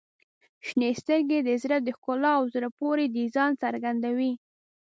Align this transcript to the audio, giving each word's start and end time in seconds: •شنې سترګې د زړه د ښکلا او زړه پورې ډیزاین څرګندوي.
•شنې 0.65 0.89
سترګې 1.01 1.39
د 1.43 1.49
زړه 1.63 1.77
د 1.81 1.87
ښکلا 1.97 2.31
او 2.39 2.43
زړه 2.53 2.69
پورې 2.79 3.13
ډیزاین 3.17 3.53
څرګندوي. 3.63 4.33